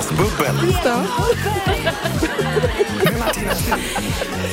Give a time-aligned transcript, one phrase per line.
[0.00, 0.74] Fredagsbubbel.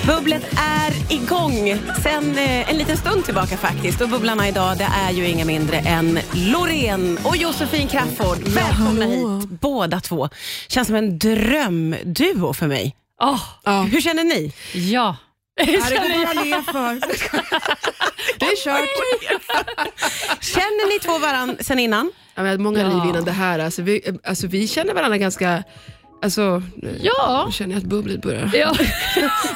[0.08, 4.02] Bubblet är igång sen eh, en liten stund tillbaka faktiskt.
[4.02, 8.38] Och bubblarna idag det är ju inga mindre än Loreen och Josefin Crafoord.
[8.48, 10.30] Välkomna hit båda två.
[10.68, 12.96] Känns som en drömduo för mig.
[13.22, 14.54] Åh, Hur känner ni?
[14.74, 15.16] ja.
[15.58, 17.00] Det får jag le för.
[18.40, 18.90] Det är kört.
[20.42, 22.12] Känner ni två varandra sen innan?
[22.36, 22.88] Ja, vi har många Ja.
[22.88, 23.60] liv innan det här.
[23.60, 25.64] Alltså, vi, alltså, vi känner varandra ganska...
[26.22, 26.62] Alltså,
[27.02, 27.44] Ja.
[27.46, 28.50] Nu känner jag att bubblet börjar.
[28.54, 28.70] Ja.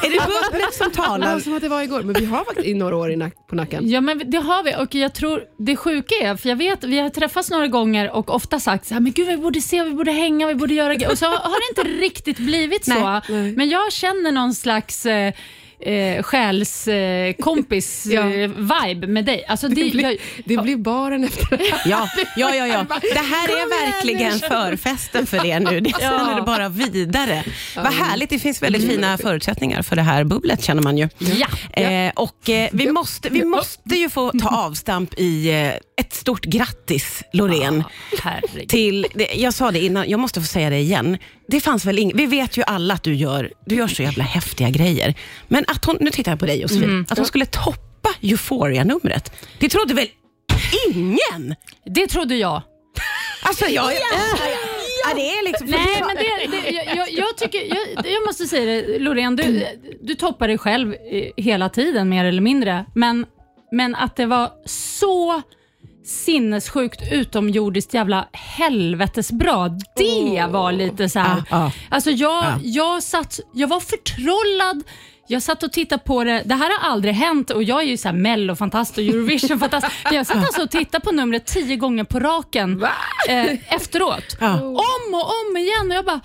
[0.03, 0.19] Är det
[0.51, 1.39] bubblet som talar?
[1.39, 3.55] som att det var igår, men vi har faktiskt i några år i nack, på
[3.55, 3.89] nacken.
[3.89, 6.99] ja, men det har vi och jag tror det sjuka är, för jag vet vi
[6.99, 9.91] har träffats några gånger och ofta sagt så här, men gud vi borde se, vi
[9.91, 12.93] borde hänga, vi borde göra grejer." Och så har det inte riktigt blivit så.
[12.99, 13.21] Nej.
[13.29, 13.51] Nej.
[13.51, 15.33] Men jag känner någon slags eh,
[15.81, 18.21] eh, själskompis Ja.
[18.33, 19.45] eh, vibe med dig.
[19.47, 21.81] Alltså, det, Det blir, jag, det blir baren efter det här.
[21.85, 22.85] Ja, ja, ja, ja.
[23.13, 25.79] Det här är verkligen förfesten för er nu.
[25.79, 26.09] Det Ja.
[26.19, 27.43] sen är det bara vidare.
[27.75, 28.29] Vad härligt.
[28.29, 31.09] Det finns väldigt fina förutsättningar för det här bubblet känner man ju.
[31.19, 31.81] ja.
[31.81, 35.71] Eh, och eh, vi, måste, vi måste ju få ta avstamp i eh,
[36.01, 37.83] ett stort grattis, Loreen.
[38.21, 38.69] Herregud.
[38.69, 41.17] Till, jag sa det innan, jag måste få säga det igen.
[41.47, 44.23] Det fanns väl ing, vi vet ju alla att du gör, du gör så jävla
[44.23, 45.13] häftiga grejer.
[45.47, 49.33] Men att hon, nu tittar jag på dig Josefin, att hon skulle toppa Euphoria-numret.
[49.59, 50.07] Det trodde väl
[50.87, 51.55] ingen?
[51.85, 52.61] Det trodde jag.
[53.43, 53.93] Alltså jag...
[55.07, 55.67] Ja, det är liksom...
[55.67, 59.65] Nej, men det, det, jag- jag, jag, tycker, jag, jag måste säga det, Loreen, du,
[60.01, 62.85] du toppar dig själv eh, hela tiden mer eller mindre.
[62.95, 63.25] Men,
[63.71, 65.41] men att det var så
[66.05, 69.69] sinnessjukt utomjordiskt jävla helvetesbra.
[69.95, 71.35] Det var lite så här.
[71.37, 71.71] Ja, ja.
[71.89, 72.59] Alltså jag, Ja.
[72.61, 74.83] jag, satt, jag var förtrollad.
[75.27, 76.41] Jag satt och tittade på det.
[76.45, 79.87] Det här har aldrig hänt och jag är ju så här mellofantast och Eurovision-fantast.
[80.11, 82.83] Jag satt alltså och tittade på numret tio gånger på raken
[83.29, 84.37] eh, efteråt.
[84.39, 84.61] Ja.
[84.61, 85.87] Om och om igen.
[85.91, 86.19] Och jag bara,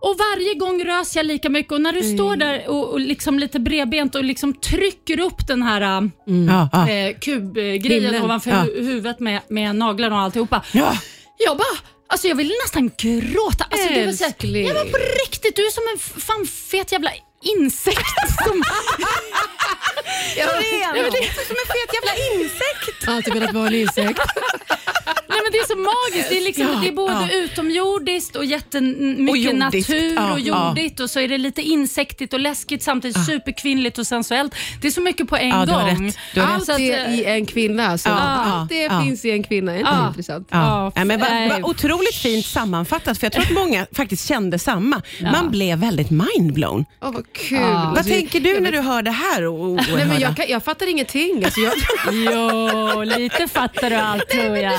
[0.00, 3.38] och varje gång rös jag lika mycket och när du står där och, och liksom
[3.38, 6.88] lite bredbent och liksom trycker upp den här Ja, ja.
[6.90, 8.22] eh, kubgrejen Himlen.
[8.22, 8.56] ovanför Ja.
[8.56, 10.62] hu- huvudet med, med naglarna och alltihopa.
[10.72, 10.92] Ja.
[11.38, 11.78] Jag bara,
[12.08, 13.64] alltså jag ville nästan gråta.
[13.70, 14.66] Alltså, det var så här, Älskling.
[14.66, 17.10] jag var på riktigt, du är som en f- fan fet jävla
[17.42, 18.06] insekt.
[18.46, 18.62] Som,
[20.36, 23.08] Loreen, det är som en fet jävla insekt.
[23.08, 24.20] Alltid velat vara en insekt.
[25.28, 26.30] nej, men det är så magiskt.
[26.30, 27.30] Det är, liksom, det är både ja.
[27.32, 30.68] utomjordiskt och jättemycket Och natur Ja, och ja.
[30.68, 34.54] jordigt och så är det lite insektigt och läskigt samtidigt superkvinnligt och sensuellt.
[34.82, 36.06] Det är så mycket på en Ja, du har gång.
[36.06, 36.16] rätt.
[36.34, 37.98] Du har Allt Så det i en kvinna.
[38.04, 39.02] Ja, Allt det ja.
[39.04, 39.72] finns i en kvinna.
[39.72, 40.08] Är inte Ja.
[40.08, 40.48] intressant?
[40.50, 40.58] Ja.
[40.58, 41.48] Ja, Ja, men va, nej.
[41.48, 45.02] va, otroligt fint sammanfattat, för jag tror att många faktiskt kände samma.
[45.32, 46.84] Man blev väldigt mindblown.
[47.00, 47.58] Vad kul.
[47.58, 47.68] Ja.
[47.88, 49.44] Vad Alltså, tänker du när du hör det här?
[49.46, 51.44] Och, Nej, men jag, kan, jag fattar ingenting.
[51.44, 51.72] Alltså, jag,
[52.12, 54.72] Jo, lite fattar du allt tror jag.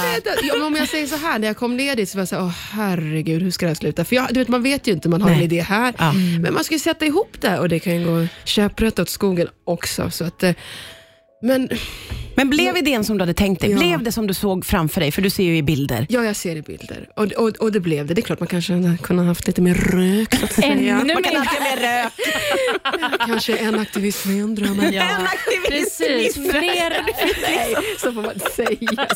[0.44, 2.35] ja, om jag säger så här, när jag kom ner dit så var jag så
[2.35, 4.06] här, åh herregud, hur ska det här sluta?
[4.06, 5.44] För jag, du vet, man vet ju inte, man har en Nej.
[5.45, 5.94] idé här.
[5.97, 6.13] Ja.
[6.41, 9.47] Men man ska ju sätta ihop det och det kan ju gå käpprätt åt skogen
[9.63, 10.09] också.
[10.11, 10.51] Så att, eh,
[11.44, 11.69] men
[12.41, 13.72] Men blev idén som du hade tänkt dig?
[13.72, 13.78] Ja.
[13.78, 15.12] Blev det som du såg framför dig?
[15.12, 16.06] För du ser ju i bilder.
[16.09, 17.09] ja, jag ser i bilder.
[17.16, 18.13] Och, och, och det blev det.
[18.13, 20.68] Det är klart man kanske hade kunnat haft lite mer rök så att säga.
[21.02, 21.40] Ännu Man kan mer.
[21.40, 22.13] alltid ha mer rök.
[23.28, 24.66] Kanske en aktivist mindre.
[24.74, 24.94] Men...
[24.94, 26.38] Ja, En aktivist precis.
[26.38, 26.59] mindre.
[26.59, 27.06] Fler,
[27.41, 29.08] Nej, så får man säga.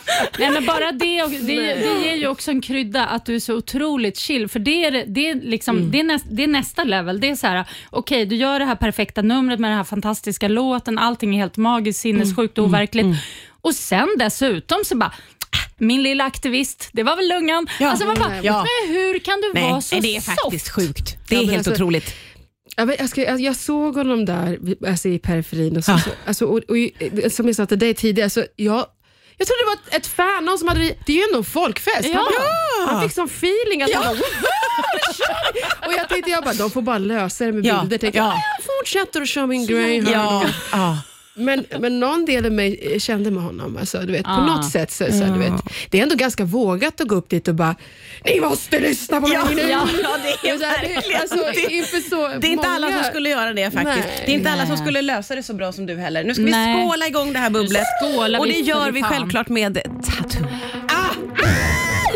[0.38, 3.40] nej, men bara det, och, det, det ger ju också en krydda att du är
[3.40, 4.48] så otroligt chill.
[4.48, 7.20] För det är, det är, liksom, det är, näst, det är nästa level.
[7.20, 10.48] Det är så här, okej du gör det här perfekta numret med den här fantastiska
[10.48, 10.98] låten.
[10.98, 13.06] Allting är helt magiskt, sinnessjukt och overkligt.
[13.60, 15.12] Och sen dessutom så bara
[15.50, 17.66] "Ah, min lilla aktivist, det var väl lungan.
[17.80, 17.90] Ja.
[17.90, 18.66] Alltså man bara, Ja.
[18.86, 20.74] men hur kan du Nej, vara så nej, det är faktiskt soft?
[20.86, 21.16] sjukt.
[21.28, 22.14] Det är Ja, helt alltså- otroligt.
[22.76, 24.58] Jag, ska, jag, såg honom där
[24.88, 25.76] alltså, i periferin.
[25.76, 25.98] Och så, Ja.
[25.98, 28.86] så, alltså, och, och, som jag sa till dig tidigare, så jag,
[29.42, 31.44] jag trodde det var ett, ett fan, någon som hade, det är ju ändå en
[31.44, 32.08] folkfest.
[32.08, 32.14] Ja.
[32.16, 34.26] Han, bara, han fick sån feeling att han bara!
[35.86, 37.80] Och jag tänkte, jag bara, de får bara lösa det med Ja.
[37.80, 37.98] bilder.
[37.98, 38.24] Tänkte, Ja.
[38.58, 40.12] jag, fortsätter att köra min grej här.
[40.72, 40.98] Ja.
[41.34, 43.76] Men, men någon del av mig kände med honom.
[43.76, 44.46] Alltså, du vet, På Ah.
[44.46, 44.90] något sätt.
[44.90, 45.52] Så, så, du vet,
[45.90, 47.74] det är ändå ganska vågat att gå upp dit och bara,
[48.24, 49.62] ni måste lyssna på mig Ja, nu.
[49.62, 51.72] ja, ja, det är Så här, det- verkligen alltså, det.
[51.74, 54.06] inför så Det är inte alla som skulle göra det faktiskt.
[54.08, 54.22] Nej.
[54.26, 56.24] det är inte alla som skulle lösa det så bra som du heller.
[56.24, 56.76] Nu ska Nej.
[56.82, 57.82] vi skåla igång det här bubblet.
[58.02, 59.10] Skålar Och det gör vi fan.
[59.10, 60.46] självklart med Tattoo.
[60.88, 61.14] Ah!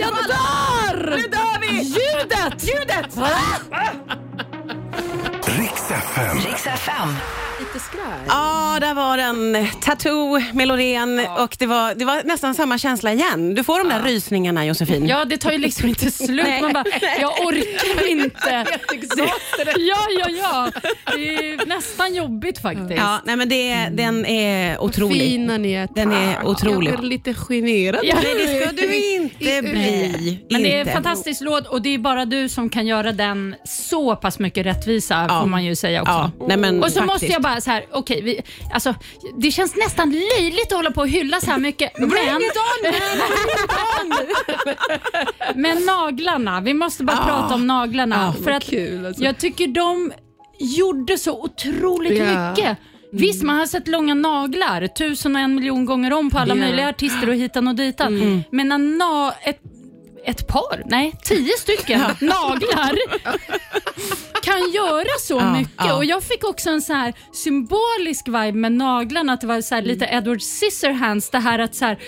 [0.00, 1.16] Jag dör!
[1.16, 1.82] Nu dör vi!
[1.82, 2.62] Ljudet!
[2.62, 3.16] Ljudet!
[5.58, 6.36] Riks FM.
[6.50, 6.66] Riks
[7.76, 7.76] FM.
[7.76, 8.26] Lite skraj.
[8.28, 9.66] Ja, där var den.
[9.80, 13.54] Tattoo med Loreen och det var, det var nästan samma känsla igen.
[13.54, 15.06] Du får de där rysningarna Josefin.
[15.08, 16.46] Ja, det tar ju liksom inte slut.
[16.46, 16.62] Nej.
[16.62, 16.84] Man bara,
[17.20, 18.66] jag orkar inte.
[19.78, 20.70] Ja, ja, ja.
[21.14, 22.92] Det är nästan jobbigt faktiskt.
[22.96, 25.20] Ja, nej men det, den är otrolig.
[25.22, 25.88] Fina ni är.
[25.94, 26.90] Den är otrolig.
[26.92, 28.00] Jag är lite generad.
[28.04, 28.14] Ja.
[28.22, 30.46] Nej, det ska du inte bli.
[30.50, 30.90] Men det är inte.
[30.90, 34.66] en fantastisk låt och det är bara du som kan göra den så pass mycket
[34.66, 36.12] rättvisa får man ju säga också.
[36.12, 37.06] Ja, nej men och så faktiskt.
[37.12, 38.40] måste jag bara så här, okej, vi,
[38.74, 38.94] alltså,
[39.38, 41.92] det känns nästan löjligt att hålla på och hylla så här mycket.
[41.98, 42.08] men,
[45.54, 48.32] men naglarna, vi måste bara prata om naglarna.
[48.44, 49.24] för att kul, alltså.
[49.24, 50.12] Jag tycker de
[50.58, 52.50] gjorde så otroligt Ja.
[52.50, 52.78] mycket.
[53.12, 56.60] Visst, man har sett långa naglar tusen och en miljon gånger om på alla Ja.
[56.60, 58.44] möjliga artister och hitan och ditan.
[58.50, 59.60] Men när na- ett,
[60.26, 62.96] ett par, nej, tio stycken naglar
[64.42, 65.72] kan göra så Ja, mycket.
[65.78, 65.96] ja.
[65.96, 69.74] Och Jag fick också en så här symbolisk vibe med naglarna, att det var så
[69.74, 71.30] här lite Edward Scissorhands.
[71.30, 71.98] Det här att så här,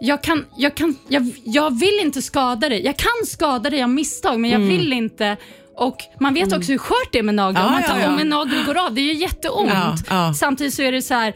[0.00, 2.84] jag, kan, jag, kan, jag, jag vill inte skada dig.
[2.84, 5.36] Jag kan skada dig av misstag, men jag vill inte.
[5.76, 7.60] Och Man vet också hur skört det är med naglar.
[7.60, 8.08] Ja, om, man ja, tar, ja.
[8.08, 9.70] om en nagel går av, det gör jätteont.
[9.70, 10.34] Ja, ja.
[10.34, 11.34] Samtidigt så är det så här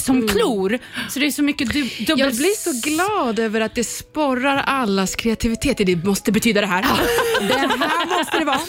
[0.00, 0.78] som klor,
[1.10, 2.18] så det är så mycket du, dubbel...
[2.18, 5.76] Jag blir så glad över att det sporrar allas kreativitet.
[5.78, 6.82] Det måste betyda det här.
[7.40, 8.60] Det här måste det vara.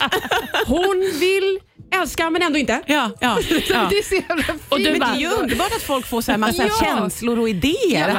[0.67, 1.59] Hon vill
[2.01, 2.81] älska men ändå inte.
[2.85, 3.37] Ja, ja,
[3.69, 3.87] ja.
[3.89, 4.61] Det är så jävla fint.
[4.69, 6.85] Och du Men det bara- är ju underbart att folk får så här massa Ja.
[6.85, 8.09] känslor och idéer.
[8.09, 8.17] Ja,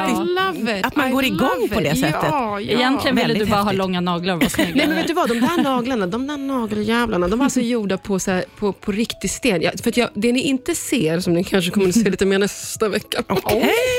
[0.78, 2.16] Att, att man I går igång på det sättet.
[2.22, 2.72] Ja, ja.
[2.78, 3.78] Egentligen ville du bara ha häftigt.
[3.78, 4.76] långa naglar och vara snygg.
[4.76, 7.98] Nej men vet du vad, de där naglarna, de där nageljävlarna, de var alltså gjorda
[7.98, 9.62] på, så här, på, på riktig sten.
[9.62, 12.26] Jag, för att jag, det ni inte ser, som ni kanske kommer att se lite
[12.26, 13.22] mer nästa vecka,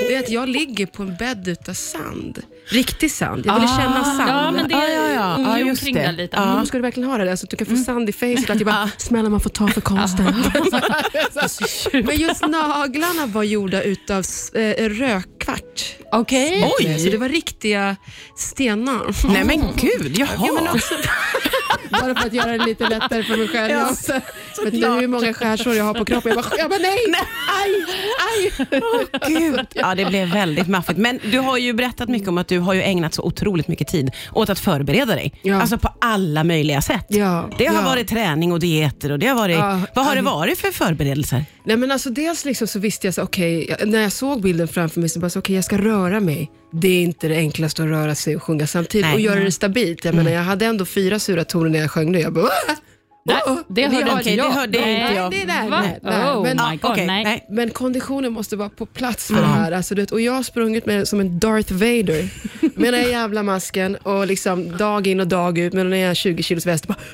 [0.07, 2.41] det är att jag ligger på en bädd utav sand.
[2.69, 3.45] Riktig sand.
[3.45, 4.29] Jag ville känna sand.
[4.29, 5.37] Ja, men det Ja, ja, ja.
[5.37, 6.11] är Ja, ja, just omkring det.
[6.11, 6.37] lite.
[6.37, 6.57] Ja.
[6.59, 6.65] Ja.
[6.65, 7.25] Ska du verkligen ha det?
[7.25, 8.49] där, Så att du kan få sand i facet.
[8.49, 10.25] Att jag bara, smäller man får ta för konsten.
[12.05, 14.23] Men just naglarna var gjorda utav
[14.53, 15.95] äh, rökkvart.
[16.11, 16.71] Okej.
[16.79, 16.99] Oj.
[16.99, 17.95] Så det var riktiga
[18.37, 19.27] stenar.
[19.33, 20.79] Nej men gud, jaha.
[21.89, 23.83] Bara för att göra det lite lättare för mig själv.
[23.91, 24.13] Också.
[24.63, 26.31] Vet du hur många skärsår jag har på kroppen?
[26.35, 26.97] Jag bara, jag bara nej,
[27.63, 27.85] aj,
[28.71, 28.81] aj.
[29.27, 29.67] Gud.
[29.73, 30.99] Ja, det blev väldigt maffigt.
[30.99, 33.87] Men du har ju berättat mycket om att du har ju ägnat så otroligt mycket
[33.87, 35.33] tid åt att förbereda dig.
[35.41, 35.61] Ja.
[35.61, 37.05] Alltså på alla möjliga sätt.
[37.07, 37.81] Ja, Det har ja.
[37.81, 39.57] varit träning och dieter och det har varit...
[39.57, 40.31] Ja, vad har det ja.
[40.35, 41.45] varit för förberedelser?
[41.67, 44.67] Nej, men alltså, dels liksom så visste jag, så, okej, jag- när jag såg bilden
[44.67, 46.51] framför mig, så bara, så, okej, jag ska röra mig.
[46.71, 49.13] Det är inte det enklaste att röra sig och sjunga samtidigt Nej.
[49.15, 50.05] och göra det stabilt.
[50.05, 52.19] Jag, menar, jag hade ändå fyra sura toner när jag sjöng det.
[52.19, 52.75] Jag bara, "Åh,
[53.25, 54.37] Nej, åh, det hörde inte jag.
[54.37, 54.45] jag.
[54.45, 55.31] Det hörde Nej, inte jag.
[55.31, 55.81] Det är där, Va?
[55.81, 56.31] nej, nej.
[56.31, 57.45] Oh Men, my God, okej, nej.
[57.49, 59.71] men konditionen måste vara på plats för det här.
[59.71, 62.29] Alltså, du vet, och jag har sprungit med som en Darth Vader
[62.79, 66.43] med den jävla masken och liksom dag in och dag ut med den här 20
[66.43, 66.95] kilos västen.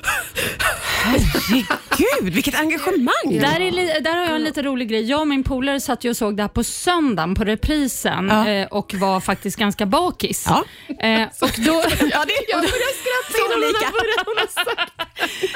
[1.04, 3.08] Herregud, vilket engagemang!
[3.40, 5.02] Där, är, där har jag en lite rolig grej.
[5.10, 8.48] Jag och min polare satt ju och såg det här på söndagen på reprisen Ja.
[8.48, 10.44] eh, och var faktiskt ganska bakis.
[10.48, 10.64] Ja.
[11.06, 13.92] Eh, och då, Ja, det, jag börjar skratta så lika.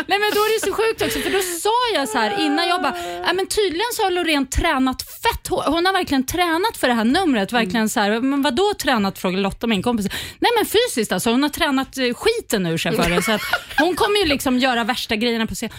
[0.07, 2.69] Nej men då är det så sjukt också för då sa jag så här innan
[2.69, 6.89] jag bara, äh, men tydligen så har Loreen tränat fett Hon har verkligen tränat för
[6.89, 7.53] det här numret.
[7.53, 10.07] Verkligen så här, men vad då tränat frågade Lotta min kompis.
[10.39, 13.23] Nej men fysiskt alltså, hon har tränat eh, skiten ur sig för det.
[13.23, 13.41] Så att
[13.79, 15.71] hon kommer ju liksom göra värsta grejerna på scen.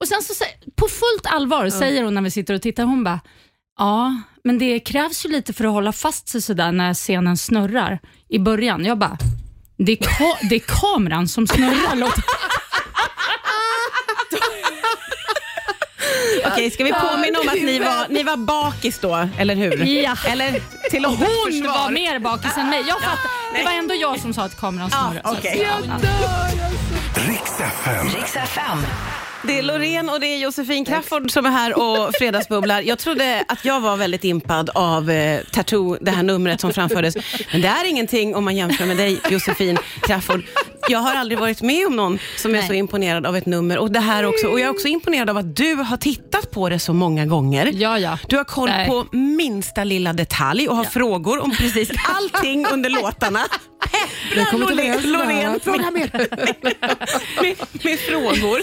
[0.00, 0.44] Och sen så
[0.76, 3.20] på fullt allvar säger hon när vi sitter och tittar, hon bara,
[3.78, 7.98] ja men det krävs ju lite för att hålla fast sig sådär när scenen snurrar
[8.28, 8.84] i början.
[8.84, 9.18] Jag bara,
[9.78, 12.22] det är, ka- det är kameran som snurrar Lotta.
[16.46, 19.84] Okej, ska vi påminna om att ni var, ni var bakis då, eller hur?
[19.84, 20.16] Ja.
[20.26, 20.60] Eller
[20.90, 21.68] till Lottes Hon försvar.
[21.82, 22.84] var mer bakis än mig.
[22.88, 23.30] Jag fattar.
[23.58, 25.20] Det var ändå jag som sa att kameran snurrade.
[25.24, 25.68] så att- okej.
[27.28, 28.06] Riks FM.
[28.16, 28.78] Riks FM.
[29.46, 32.80] Det är Loreen och det är Josefin Crafoord som är här och fredagsbubblar.
[32.80, 37.14] Jag trodde att jag var väldigt impad av eh, Tattoo, det här numret som framfördes.
[37.52, 40.42] Men det är ingenting om man jämför med dig, Josefin Crafoord.
[40.88, 43.78] Jag har aldrig varit med om någon som är så imponerad av ett nummer.
[43.78, 44.46] Och det här också.
[44.46, 47.70] Och jag är också imponerad av att du har tittat på det så många gånger.
[47.74, 48.18] Ja, ja.
[48.28, 48.88] Du har koll Nej.
[48.88, 53.40] på minsta lilla detalj och har frågor om precis allting under låtarna.
[53.84, 55.12] Pepprar kommer till Loreen.
[55.12, 56.10] Loreen Fråga med,
[57.42, 58.62] med, med frågor.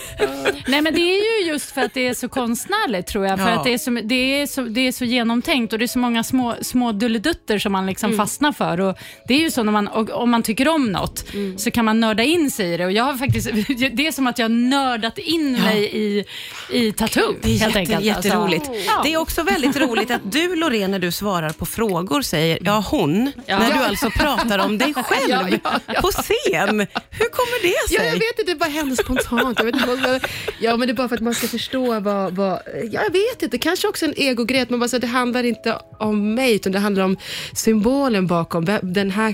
[0.69, 3.39] Nej, men det är ju just för att det är så konstnärligt tror jag.
[3.39, 3.55] För Ja.
[3.57, 5.99] att det är, så, det, är så, det är så genomtänkt och det är så
[5.99, 8.79] många små, små dulledutter som man liksom fastnar för.
[8.81, 8.97] Och
[9.27, 11.25] det är ju så när man, och, om man tycker om något
[11.57, 12.85] så kan man nörda in sig i det.
[12.85, 13.47] Och jag har faktiskt,
[13.93, 16.25] det är som att jag har nördat in mig i,
[16.71, 17.35] i tattoo.
[17.41, 18.01] Det är helt jätte, enkelt.
[18.05, 18.67] jätteroligt.
[18.69, 18.83] Alltså.
[18.87, 19.01] Ja.
[19.03, 22.85] Det är också väldigt roligt att du Loreen när du svarar på frågor säger ja
[22.91, 23.59] hon, Ja.
[23.59, 23.87] när du Ja.
[23.87, 26.01] alltså pratar om dig själv Ja, ja, ja.
[26.01, 26.79] på scen.
[27.09, 28.07] Hur kommer det Ja, sig?
[28.07, 29.59] jag vet inte, det bara hände spontant.
[29.59, 30.19] Jag vet inte,
[30.59, 32.35] ja, men det är bara för att man ska förstå vad...
[32.35, 32.59] vad
[32.91, 34.65] ja, jag vet inte, kanske också en egogrej.
[34.69, 37.17] Man bara, så, att det handlar inte om mig, utan det handlar om
[37.53, 38.65] symbolen bakom.
[38.81, 39.33] Den här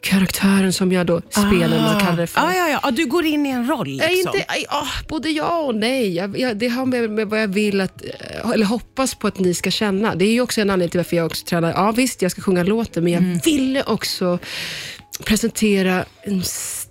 [0.00, 2.40] karaktären som jag då spelar, man kallar det för.
[2.40, 4.12] Ah, ja, ja, ja, du går in i en roll liksom.
[4.36, 6.14] inte, ah, både ja och nej.
[6.14, 9.38] Jag, jag, det har med, med vad jag vill att, eh, eller hoppas på att
[9.38, 10.14] ni ska känna.
[10.14, 11.70] Det är ju också en anledning till varför jag också tränar.
[11.72, 13.38] Ja visst, jag ska sjunga låten, men jag Mm.
[13.44, 14.38] ville också
[15.24, 16.42] presentera en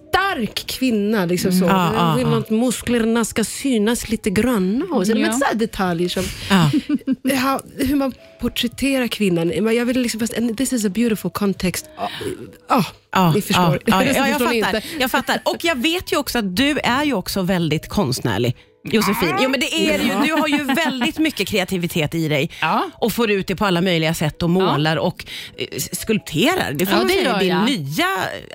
[0.10, 1.26] stark kvinna.
[1.26, 1.66] Liksom så.
[1.66, 4.86] Ja, ja, jag vill att musklerna ska synas lite granna.
[4.92, 5.16] Och så, Ja.
[5.20, 6.24] Men så här detaljer som
[7.24, 9.76] ja, hur man porträtterar kvinnan.
[9.76, 11.90] Jag vill liksom, fast- and this is a beautiful context.
[11.98, 12.10] Ja,
[12.70, 13.80] ja, Ja, ni förstår.
[13.86, 15.42] Ja, ja, ja, Förstår jag, ni fattar, jag fattar.
[15.46, 18.56] Och jag vet ju också att du är ju också väldigt konstnärlig.
[18.91, 19.36] Josefin.
[19.41, 20.27] Jo, men det är ju.
[20.27, 22.84] Du har ju väldigt mycket kreativitet i dig Ja.
[22.94, 25.25] och får ut det på alla möjliga sätt och målar och
[25.58, 26.74] eh, skulpterar.
[26.74, 27.65] Det får Ja, man det säga gör är din jag.
[27.65, 28.06] nya,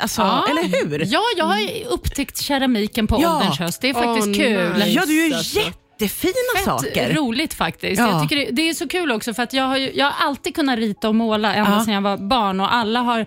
[0.01, 0.47] alltså, Ja.
[0.51, 1.05] eller hur?
[1.13, 3.37] Ja, jag har upptäckt keramiken på Ja.
[3.37, 3.81] ålderns höst.
[3.81, 4.73] Det är faktiskt Åh, kul.
[4.75, 4.89] nice.
[4.89, 5.59] Ja, du gör alltså.
[5.61, 7.15] jättefina Fett saker.
[7.15, 7.99] roligt faktiskt.
[8.01, 8.11] Ja.
[8.11, 10.27] Jag tycker det, det är så kul också för att jag har, ju, jag har
[10.27, 11.85] alltid kunnat rita och måla ända Ja.
[11.85, 13.27] sedan jag var barn och alla har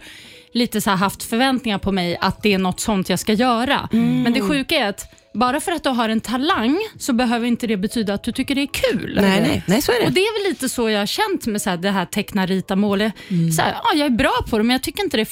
[0.53, 3.89] lite så här haft förväntningar på mig att det är något sånt jag ska göra.
[3.93, 4.21] Mm.
[4.23, 7.67] Men det sjuka är att bara för att du har en talang så behöver inte
[7.67, 9.17] det betyda att du tycker det är kul.
[9.21, 10.05] Nej, nej, nej, så är det.
[10.05, 12.45] Och Det är väl lite så jag har känt med så här, det här teckna,
[12.45, 13.11] rita, måla.
[13.55, 15.29] Så här, ja, jag är bra på det, men jag tycker inte det...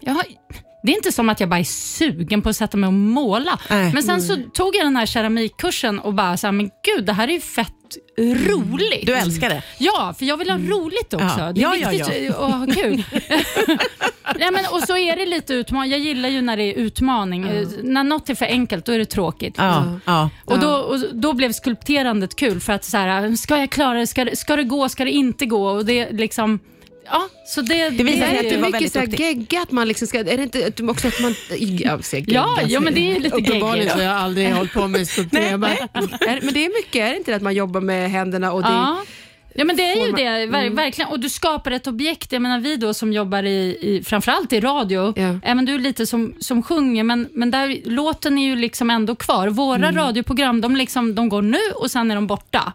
[0.00, 0.24] Jag har,
[0.82, 3.58] det är inte som att jag bara är sugen på att sätta mig och måla.
[3.70, 3.92] Nej.
[3.94, 7.12] Men sen så tog jag den här keramikkursen och bara, så här, men gud, det
[7.12, 7.72] här är ju fett
[8.18, 9.06] roligt.
[9.06, 9.62] Du älskar det.
[9.78, 11.34] Ja, för jag vill ha roligt också.
[11.38, 11.52] Ja.
[11.52, 13.02] Det är Ja, ja, viktigt att ha kul.
[14.38, 15.90] Nej, men, och är det lite utmaning.
[15.90, 17.48] Jag gillar ju när det är utmaning.
[17.48, 19.54] Eh, När något är för enkelt, då är det tråkigt.
[19.58, 20.30] Ja, ja.
[20.44, 24.06] Och då, och då blev skulpterandet kul för att så här, ska jag klara det?
[24.06, 24.36] Ska, det?
[24.36, 24.88] ska det gå?
[24.88, 25.68] Ska det inte gå?
[25.70, 26.58] Och det liksom,
[27.10, 29.24] ja, så det, Det visar Är det att du var mycket väldigt så här duktig.
[29.26, 32.80] gegga att man liksom ska, är det inte också att man, ja, gegga, Ja, ja,
[32.80, 33.90] men det är lite Uppenbarligen gegga.
[33.92, 37.30] så har jag aldrig hållit på med är- men det är mycket, är det inte
[37.30, 38.98] det att man jobbar med händerna och det Ja.
[39.60, 41.10] Ja men det är ju det, ver- verkligen.
[41.10, 42.32] Och du skapar ett objekt.
[42.32, 45.38] Jag menar vi då som jobbar i, i framförallt i radio, Ja.
[45.42, 49.14] även du är lite som, som sjunger, men, men där, låten är ju liksom ändå
[49.14, 49.48] kvar.
[49.48, 52.72] Våra radioprogram, de, liksom, de går nu och sen är de borta.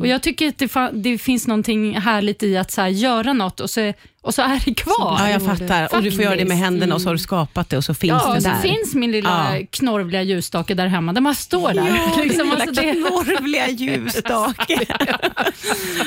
[0.00, 3.60] Och Jag tycker att det, det finns någonting härligt i att så här, göra något
[3.60, 5.16] och så, och så är det kvar.
[5.18, 5.94] Ja, jag fattar.
[5.96, 6.64] Och du får göra det med Faktiskt.
[6.64, 8.60] händerna och så har du skapat det och så finns Ja, det och så där.
[8.60, 9.66] finns min lilla Ja.
[9.70, 11.12] knorvliga ljusstake där hemma.
[11.12, 11.88] Den bara står där.
[12.16, 14.86] Ja, liksom, din alltså, lilla det, knorvliga ljusstake.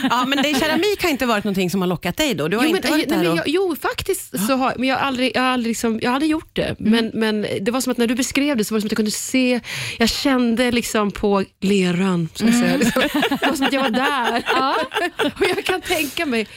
[0.10, 2.48] ja, men det, keramik har inte varit någonting som har lockat dig då?
[2.48, 3.38] Du har Jo, inte men, varit nej, där men och...
[3.38, 6.16] jag, jo, faktiskt så har men jag har aldrig, jag har aldrig, liksom, jag har
[6.16, 6.76] aldrig gjort det.
[6.80, 8.92] Men, men det var som att när du beskrev det så var det som att
[8.92, 9.60] jag kunde se,
[9.98, 12.30] jag kände liksom på leran.
[12.36, 12.78] Så att säga.
[12.78, 13.02] Liksom,
[13.42, 14.44] det var som att jag var där.
[14.56, 14.76] ja.
[15.24, 16.48] Och jag kan tänka mig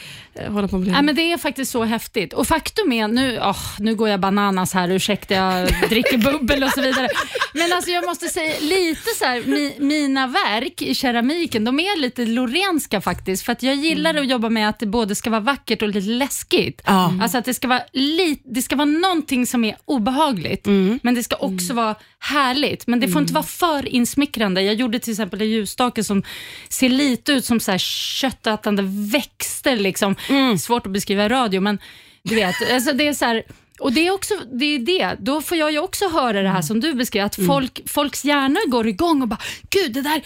[0.48, 0.92] hålla på med det.
[0.92, 2.32] Ja, men det är faktiskt så häftigt.
[2.32, 6.70] Och faktum är, nu, åh, nu går jag bananas här, ursäkta jag dricker bubbel och
[6.70, 7.08] så vidare.
[7.54, 12.00] Men alltså jag måste säga lite så här, mi, mina verk i keramiken, de är
[12.00, 13.44] lite lorenska faktiskt.
[13.44, 16.08] För att jag gillar att jobba med att det både ska vara vackert och lite
[16.08, 16.82] läskigt.
[16.86, 17.12] Ja.
[17.22, 20.66] Alltså att det ska, vara li, det ska vara någonting som är obehagligt,
[21.02, 22.86] men det ska också vara härligt.
[22.86, 24.62] Men det får inte vara för insmickrande.
[24.62, 26.22] Jag gjorde till exempel en ljusstake som
[26.68, 28.82] ser lite ut som så här köttätande
[29.12, 29.76] växter.
[29.76, 30.14] Liksom.
[30.60, 31.78] Svårt att beskriva i radio, men
[32.22, 32.54] du vet.
[32.72, 33.42] Alltså det är så här,
[33.78, 35.16] och det är också det, är det.
[35.18, 38.70] Då får jag ju också höra det här som du beskrev, att folk, folks hjärnor
[38.70, 40.22] går igång och bara, gud det där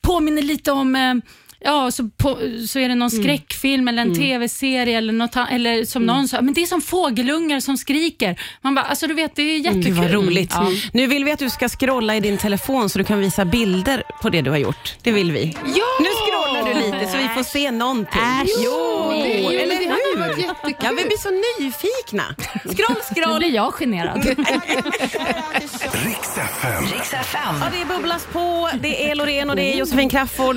[0.00, 1.14] påminner lite om eh,
[1.64, 2.38] Ja, så, på,
[2.68, 6.54] så är det någon skräckfilm eller en tv-serie eller något eller som någon sa, men
[6.54, 8.40] det är som fågelungar som skriker.
[8.62, 9.82] Man bara, alltså du vet, det är jättekul.
[9.82, 10.52] Gud vad roligt.
[10.54, 10.70] Ja.
[10.92, 14.02] Nu vill vi att du ska scrolla i din telefon så du kan visa bilder
[14.22, 14.94] på det du har gjort.
[15.02, 15.56] Det vill vi.
[15.64, 15.84] Ja!
[16.00, 18.20] Nu scrollar du lite så vi får se någonting.
[18.42, 18.48] Äsch.
[18.64, 19.56] Jo, Nej.
[19.62, 19.89] eller
[20.38, 20.74] jättekul.
[20.80, 22.24] Ja, vi blir så nyfikna.
[22.64, 23.38] Scroll, Nu scroll.
[23.38, 24.24] blir jag generad.
[26.94, 27.54] Riks FM.
[27.60, 30.56] Ja, det bubblas på, det är Loreen och det är Josefin Crafoord.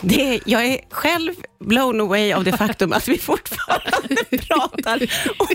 [0.00, 4.16] Det är, jag är själv blown away av det faktum att vi fortfarande
[4.48, 5.00] pratar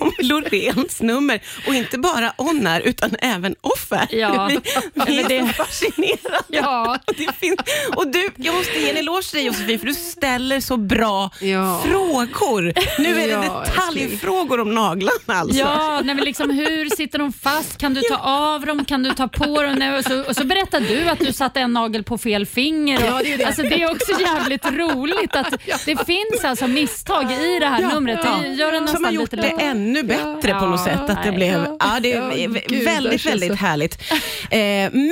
[0.01, 1.39] om Loreens nummer.
[1.67, 4.07] Och inte bara on air, utan även off air.
[4.15, 4.59] Ja, vi,
[5.07, 6.43] vi är det- så fascinerade.
[6.47, 6.97] Ja.
[7.07, 7.59] Och, det finns,
[7.95, 11.29] och du, jag måste ge en eloge till dig Josefin, för du ställer så bra
[11.41, 11.81] Ja.
[11.85, 12.73] frågor.
[12.97, 15.57] Nu är det Ja, detaljfrågor om naglarna alltså.
[15.59, 17.77] Ja, nej, men liksom, hur sitter de fast?
[17.77, 18.85] Kan du ta av dem?
[18.85, 19.75] Kan du ta på dem?
[19.75, 23.05] Nej, Och så, och så berättar du att du satte en nagel på fel finger.
[23.05, 23.45] Ja, det är det.
[23.45, 25.53] Alltså, det är också jävligt roligt att
[25.85, 28.19] det finns alltså misstag i det här Ja, numret.
[28.23, 28.39] ja.
[28.43, 31.09] Det gör det Som har gjort lite det ännu bättre på något sätt.
[31.09, 33.55] Att det blev, ja, det är gud, väldigt, väldigt så.
[33.55, 34.01] härligt.
[34.49, 34.59] Eh,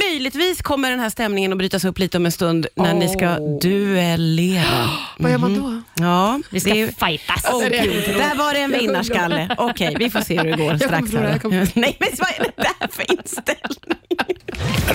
[0.09, 3.37] möjligtvis kommer den här stämningen att brytas upp lite om en stund när ni ska
[3.61, 4.89] duellera.
[5.17, 5.81] Vad gör man då?
[6.03, 7.45] Ja, Vi ska det är- fightas.
[7.63, 9.55] Gud, där var det en vinnarskalle.
[9.57, 11.13] Okej, vi får se hur det går strax.
[11.13, 11.79] här.
[11.79, 13.97] Nej, men vad är det där för inställning?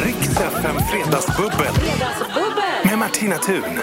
[0.04, 1.74] Riks FM Fredagsbubbel.
[2.84, 3.80] Med Martina Thun.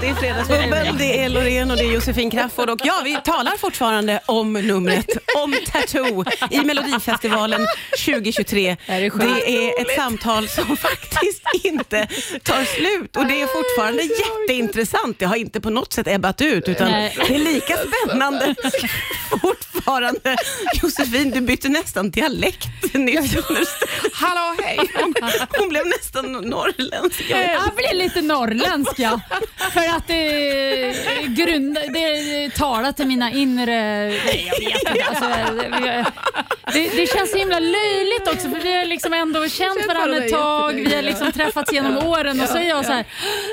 [0.00, 3.56] Det är Fredagsbubbel, det är Loreen och det är Josefin Crafoord och ja, vi talar
[3.56, 7.66] fortfarande om numret, om Tattoo i Melodifestivalen
[8.06, 8.76] 2023.
[8.86, 12.08] är det är ett samtal som faktiskt inte
[12.42, 15.18] tar slut och det är fortfarande jätteintressant.
[15.18, 18.54] Det har inte på något sätt ebbat ut utan det är lika spännande
[19.30, 19.77] fortfarande.
[19.88, 20.36] Fortfarande.
[20.82, 23.36] Josefin, du bytte nästan dialekt nyss.
[24.12, 24.78] Hallå, hej!
[25.58, 27.24] Hon blev nästan norrländsk.
[27.30, 29.20] Jag blir lite norrländsk ja.
[29.72, 30.94] För att det,
[31.26, 34.08] grund, det talar till mina inre...
[34.08, 35.04] Nej, jag vet inte.
[35.08, 35.26] Alltså,
[36.72, 40.32] det, det känns så himla löjligt också för vi har liksom ändå känt varandra ett
[40.32, 40.72] tag.
[40.72, 43.04] Vi har liksom träffats genom åren och så är jag så här,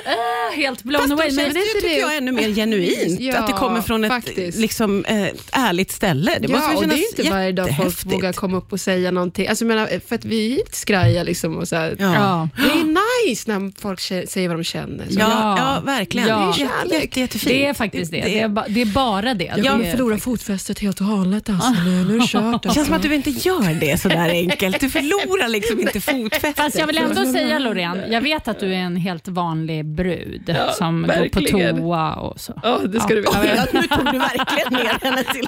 [0.06, 1.32] äh, helt blown Fast away.
[1.32, 3.20] Men det tycker jag, ännu mer genuint.
[3.20, 6.25] Ja, att det kommer från ett liksom, eh, ärligt ställe.
[6.26, 9.12] Det måste ja, och det är inte varje dag folk vågar komma upp och säga
[9.12, 9.48] någonting.
[9.48, 11.58] Alltså, jag menar, för att vi är lite skraja liksom.
[11.58, 11.96] Och så här.
[12.00, 12.14] Ja.
[12.14, 12.50] Ja.
[12.56, 13.15] Det är nice
[13.48, 15.06] när folk säger vad de känner.
[15.10, 15.20] Så.
[15.20, 15.58] Ja, Ja.
[15.76, 16.28] ja, verkligen.
[16.28, 16.54] Ja.
[16.90, 17.38] Det är jätte.
[17.46, 18.22] Det är faktiskt det.
[18.22, 19.44] Det är, ba, det är bara det.
[19.44, 21.50] Jag kommer det är, förlora fotfästet helt och hållet.
[21.50, 21.70] Alltså.
[21.86, 22.42] Nu, nu är det kört.
[22.42, 22.74] Det Alltså.
[22.74, 24.80] känns som att du inte gör det så där enkelt.
[24.80, 26.56] Du förlorar liksom inte fotfästet.
[26.58, 30.58] Fast jag vill ändå säga Loreen, jag vet att du är en helt vanlig brud
[30.78, 31.76] som går verkligen.
[31.76, 32.60] på toa och så.
[32.64, 33.56] Ja, det ska du veta.
[33.56, 35.48] Ja, nu tog du verkligen ner henne till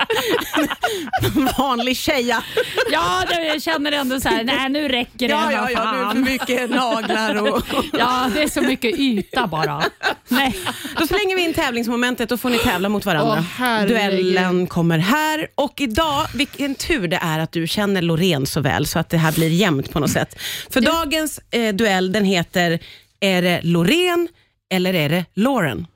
[1.36, 2.44] en vanlig tjeja.
[2.92, 5.34] Ja, det- jag känner ändå så här, nej nu räcker det.
[5.34, 7.57] Ja, ja, ja, nu är det för mycket naglar och...
[7.94, 9.84] Ja, det är så mycket yta bara.
[10.28, 10.60] Nej.
[11.00, 13.46] Då slänger vi in tävlingsmomentet och får ni tävla mot varandra.
[13.60, 13.86] Åh.
[13.86, 18.88] Duellen kommer här och idag, vilken tur det är att du känner Loreen så väl
[18.88, 20.40] så att det här blir jämnt på något sätt.
[20.70, 22.80] För dagens eh, duell den heter,
[23.20, 24.28] är det Loreen
[24.70, 25.88] eller är det Lauren?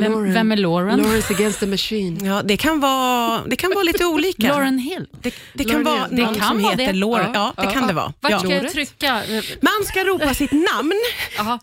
[0.00, 0.98] Vem, vem är Lauren?
[1.02, 2.18] Lawrence against the machine.
[2.26, 4.48] Ja, det kan vara, det kan vara lite olika.
[4.48, 5.06] Lauren Hill.
[5.22, 6.92] Det, det kan Lauren, vara någon Det kan som vara heter det.
[6.92, 7.30] Lauren.
[7.34, 8.12] Ja, det kan det vara.
[8.20, 8.38] Vart Ja.
[8.38, 9.22] ska jag trycka?
[9.60, 10.92] Man ska ropa sitt namn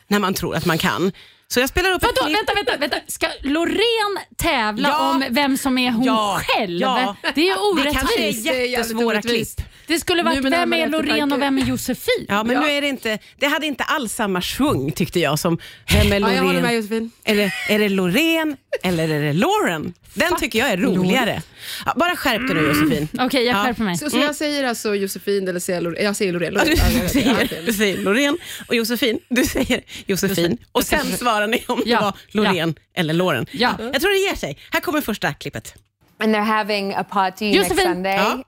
[0.08, 1.12] när man tror att man kan.
[1.47, 2.37] Så jag spelar upp ett Vadå, klipp.
[2.37, 2.97] vänta, vänta, vänta.
[3.11, 5.09] Ska Loreen tävla Ja.
[5.11, 6.41] om vem som är hon Ja.
[6.47, 6.79] själv?
[6.81, 7.15] Ja.
[7.35, 8.43] Det är Det kanske är orättvist.
[8.43, 9.47] Det är jävligt jättesvåra klipp.
[9.87, 12.25] Det skulle varit Nu med vem är Loreen och vem är Josefin?
[12.27, 12.61] Ja, men Ja.
[12.61, 15.57] nu är det inte, det hade inte alls samma svung tyckte jag som
[15.93, 16.75] vem är Ja, jag håller med Loreen?
[16.75, 17.11] Josefin.
[17.23, 19.93] är, det, är det Loreen eller är det Lauren?
[20.13, 21.41] Den tycker jag är roligare.
[21.85, 23.07] Ja, bara skärp dig nu Josefin.
[23.19, 23.63] Okej, jag Ja.
[23.63, 23.97] skärper mig.
[23.97, 26.05] Så, så jag säger alltså Josefin eller säger jag Loreen?
[26.05, 26.53] Jag säger Loreen.
[26.53, 26.77] Ja, Loreen.
[26.77, 31.17] Ja, Du jag säger, Ja, du säger Loreen och Josefin, du säger Josefin och sen
[31.17, 32.02] svarar ni om det Ja.
[32.02, 33.45] var Loreen eller Lauren.
[33.52, 33.74] Ja.
[33.80, 34.58] Jag tror det ger sig.
[34.71, 35.74] Här kommer första klippet.
[36.19, 37.93] And they're having a party next Josefin.
[37.93, 38.15] Sunday.
[38.15, 38.43] Ja.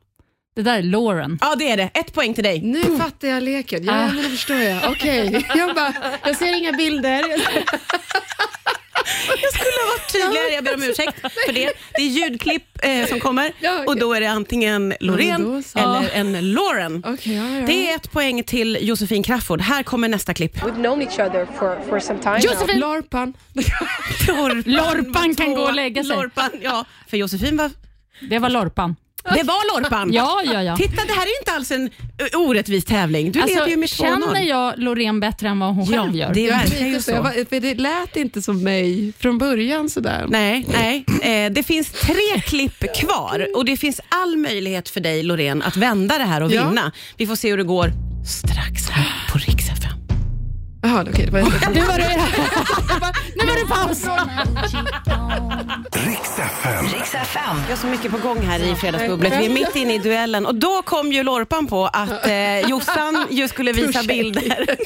[0.55, 1.37] Det där är Lauren.
[1.41, 1.89] Ja, det är det.
[1.93, 2.61] Ett poäng till dig.
[2.61, 3.83] Nu fattar jag leken.
[3.85, 4.07] Ja, Ah.
[4.07, 4.91] men då förstår jag.
[4.91, 5.45] Okej.
[5.55, 5.93] Jag, bara,
[6.25, 7.23] jag ser inga bilder.
[9.41, 11.73] Jag skulle ha varit tydligare, jag ber om ursäkt för det.
[11.95, 13.51] Det är ljudklipp eh, som kommer
[13.87, 17.03] och då är det antingen Loreen eller en Lauren.
[17.05, 17.65] Okej, ja, ja.
[17.65, 19.61] Det är ett poäng till Josefin Crafoord.
[19.61, 20.57] Här kommer nästa klipp.
[20.57, 22.41] We've known each other for, for some time now.
[22.41, 22.79] Josefin!
[22.79, 23.33] Lorpan.
[24.27, 26.15] Lorpan, Lorpan kan gå och lägga sig.
[26.15, 26.85] Lorpan, ja.
[27.07, 27.71] För Josefin var...
[28.29, 28.95] Det var Lorpan.
[29.33, 30.13] Det var Lorpan.
[30.13, 30.75] Ja, ja, ja.
[30.77, 33.31] Titta, det här är inte alls en ö, orättvis tävling.
[33.31, 33.95] Du Alltså, leder ju med 2-0.
[33.97, 36.33] känner jag Loreen bättre än vad hon Ja, själv gör?
[36.33, 37.11] det verkar ju så.
[37.11, 37.23] Jag så.
[37.23, 40.25] var, för det lät inte som mig från början sådär.
[40.29, 41.05] Nej, nej.
[41.45, 45.77] Eh, det finns tre klipp kvar och det finns all möjlighet för dig Loreen att
[45.77, 46.67] vända det här och Ja.
[46.69, 46.91] vinna.
[47.17, 47.91] Vi får se hur det går
[48.41, 49.91] strax här på Rix FM.
[50.83, 51.25] Jaha, okej.
[51.25, 51.41] det var
[51.73, 52.07] Nu var det,
[53.35, 54.03] nu var det paus.
[57.47, 57.61] FM.
[57.65, 59.33] Vi har så mycket på gång här i Fredagsbubblet.
[59.41, 63.27] Vi är mitt inne i duellen och då kom ju Lorpan på att eh, Jossan
[63.31, 64.65] ju skulle visa bilder.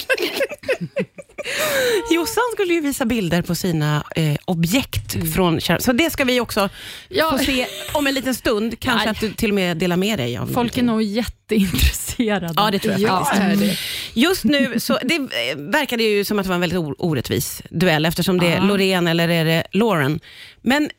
[2.11, 6.39] Jossan skulle ju visa bilder på sina eh, objekt från kär- Så det ska vi
[6.39, 6.69] också
[7.09, 7.31] Ja.
[7.31, 8.79] få se om en liten stund.
[8.79, 9.11] Kanske Nej.
[9.11, 12.53] att du till och med delar med dig av Folk är nog jätteintresserade.
[12.57, 13.61] Ja, det tror jag Ja, faktiskt.
[13.61, 13.77] är det.
[14.13, 18.05] Just nu så det eh, verkade ju som att det var en väldigt orättvis duell
[18.05, 18.61] eftersom det är.
[18.61, 20.19] Loreen eller är det Lauren.
[20.61, 20.89] Men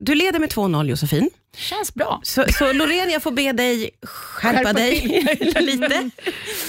[0.00, 1.30] du leder med 2-0 Josefin.
[1.56, 2.20] Känns bra.
[2.22, 5.00] Så, så Loreen, jag får be dig skärpa, Skärpa dig
[5.60, 6.10] lite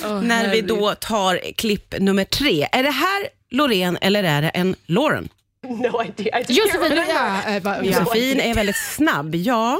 [0.03, 0.67] Åh, när vi herregud.
[0.67, 2.67] då tar klipp nummer tre.
[2.71, 5.29] Är det här Loreen eller är det en Lauren?
[5.63, 6.39] No idea.
[6.47, 7.03] Josefin.
[7.09, 7.83] Ja, eh, ja.
[7.83, 9.35] Josefin är väldigt snabb.
[9.35, 9.79] Ja.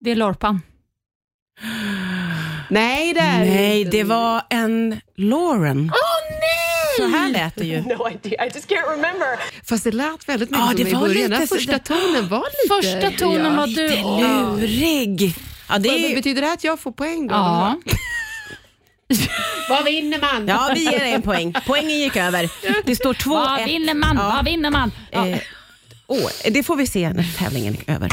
[0.00, 0.60] det är Lorpan.
[2.70, 5.86] Nej, det är Nej, det var en Lauren.
[5.86, 5.90] Nej!
[6.96, 7.80] Så här lät det ju.
[7.82, 8.46] No idea.
[8.46, 9.38] I just can't remember.
[9.64, 11.30] Fast det lät väldigt mycket Ja, som det i var början.
[11.30, 12.74] lite första tonen var lite...
[13.08, 13.56] Första tonen ja.
[13.60, 13.88] var du.
[13.88, 15.34] Lite lurig.
[15.68, 17.34] Ja, det är, Betyder det att jag får poäng då?
[17.34, 17.80] Ja.
[19.68, 20.48] Vad vinner man?
[20.48, 21.54] ja, vi ger dig en poäng.
[21.66, 22.50] Poängen gick över.
[22.84, 23.28] Det står 2-1.
[23.28, 24.16] Vad vinner man?
[24.16, 24.32] Ja.
[24.36, 24.92] Vad vinner man?
[25.10, 25.26] Ja.
[25.26, 25.38] Eh,
[26.06, 28.10] åh, det får vi se när tävlingen är över.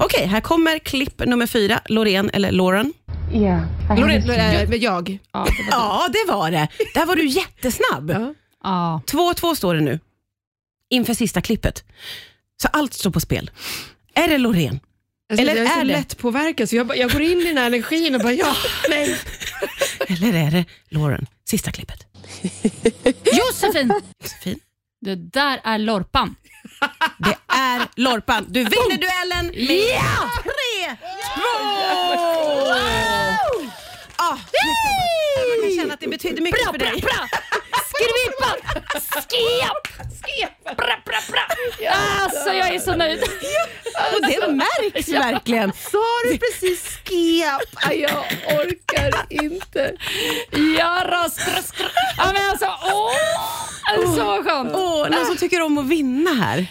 [0.00, 1.80] Okej, här kommer klipp nummer fyra.
[1.86, 2.92] Loreen eller Lauren.
[3.36, 5.18] Loreen, Loreen, men jag.
[5.32, 6.68] Ja, det var Ja, det var det.
[6.94, 8.10] Där var du jättesnabb.
[8.10, 8.34] Ja.
[8.62, 9.00] ja.
[9.06, 10.00] 2-2 står det nu.
[10.90, 11.84] Inför sista klippet.
[12.62, 13.50] Så allt står på spel.
[14.14, 14.80] Är det Loreen?
[15.30, 17.40] Alltså, Eller jag är så är det- lätt påverkad så jag, bara- jag går in
[17.40, 18.54] i den här energin och bara ja,
[18.88, 19.16] nej.
[20.08, 21.26] Eller är det Lauren?
[21.44, 22.06] Sista klippet.
[23.32, 23.92] Josefin!
[24.22, 24.58] Josefin?
[25.00, 26.34] Det där är Lorpan.
[27.18, 28.44] Det är Lorpan.
[28.48, 30.51] Du vinner duellen med tre,
[31.34, 32.72] två!
[34.16, 34.38] Ah,
[35.36, 37.04] jag kan känna att det betyder mycket för dig.
[37.88, 38.56] Skrivipan!
[39.00, 39.86] Skep!
[40.22, 40.76] Skep!
[40.76, 41.46] Bra, bra, bra.
[42.22, 43.22] Alltså, jag är så nöjd.
[44.14, 45.72] Och det märks verkligen.
[45.72, 47.92] Sa du precis skep?
[47.92, 48.24] Jag
[48.58, 49.94] orkar inte.
[50.78, 51.40] Ja, röst.
[52.16, 53.12] Ja, men alltså, åh!
[54.16, 54.72] Så skönt.
[54.74, 56.66] Åh, någon som tycker om att vinna här.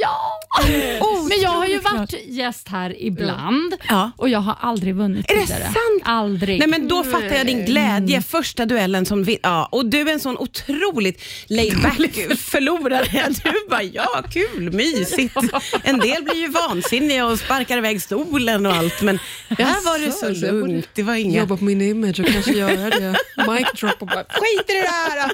[0.00, 0.40] Ja!
[1.28, 4.10] Men jag har ju varit gäst här ibland Ja.
[4.16, 5.64] och jag har aldrig vunnit Är det tidigare.
[5.64, 6.02] sant?
[6.04, 6.58] Aldrig.
[6.58, 8.22] Nej men då fattar jag din glädje.
[8.22, 11.96] Första duellen som vi, ja, och du är en sån otroligt laid back
[12.38, 13.28] förlorare.
[13.44, 15.36] Du bara, ja kul, mysigt.
[15.82, 20.12] En del blir ju vansinniga och sparkar iväg stolen och allt men här var det
[20.12, 20.88] så så lugnt.
[20.94, 21.40] Det var inga...
[21.40, 23.14] Jobba på min image och kanske göra det.
[23.48, 25.32] Mic drop och bara skit i det där.